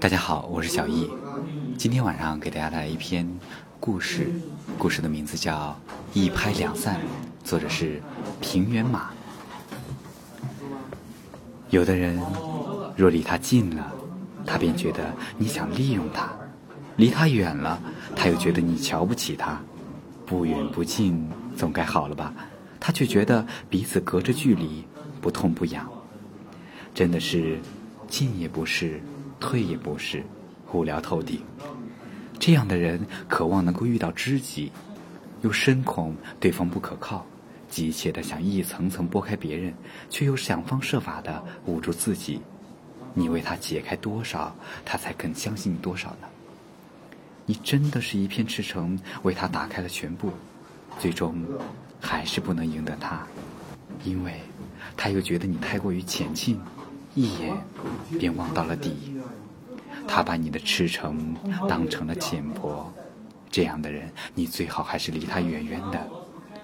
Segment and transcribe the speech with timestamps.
[0.00, 1.10] 大家好，我是小易。
[1.76, 3.28] 今天晚上给大家带来一篇
[3.78, 4.30] 故事，
[4.78, 5.78] 故事的名字叫
[6.18, 6.98] 《一拍两散》，
[7.46, 8.00] 作者是
[8.40, 9.10] 平原马。
[11.68, 12.18] 有的人
[12.96, 13.92] 若离他近了，
[14.46, 16.30] 他便觉得你想利用他；
[16.96, 17.78] 离他远了，
[18.16, 19.60] 他又觉得你瞧不起他。
[20.24, 22.32] 不远不近，总该好了吧？
[22.80, 24.82] 他却觉得彼此隔着距离，
[25.20, 25.86] 不痛不痒。
[26.94, 27.58] 真的是
[28.08, 29.02] 近也不是，
[29.40, 30.22] 退也不是，
[30.72, 31.42] 无聊透顶。
[32.38, 34.70] 这样的人渴望能够遇到知己，
[35.40, 37.26] 又深恐对方不可靠，
[37.68, 39.74] 急切的想一层层剥开别人，
[40.08, 42.40] 却又想方设法的捂住自己。
[43.12, 46.28] 你为他解开多少，他才肯相信你多少呢？
[47.46, 50.30] 你真的是一片赤诚，为他打开了全部，
[50.98, 51.44] 最终
[52.00, 53.26] 还是不能赢得他，
[54.04, 54.40] 因为
[54.96, 56.60] 他又觉得你太过于浅近。
[57.14, 57.56] 一眼
[58.18, 58.94] 便望到了底，
[60.06, 61.34] 他把你的赤诚
[61.68, 62.92] 当成了浅薄，
[63.50, 66.08] 这样的人，你最好还是离他远远的，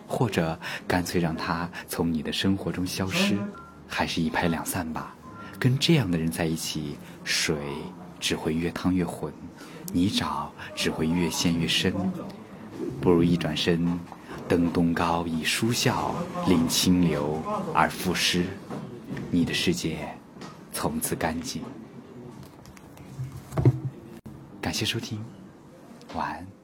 [0.06, 3.36] 或者干脆让他从你的生活中消失，
[3.88, 5.14] 还是一拍两散吧。
[5.58, 7.56] 跟这样的人在一起，水
[8.20, 9.32] 只会越烫越浑，
[9.92, 11.92] 泥沼只会越陷越深，
[13.00, 13.98] 不如一转身，
[14.46, 16.12] 登东皋以舒啸，
[16.46, 17.42] 临清流
[17.74, 18.44] 而赋诗，
[19.30, 20.15] 你的世界。
[20.86, 21.64] 从此干净。
[24.62, 25.20] 感谢收听，
[26.14, 26.55] 晚安。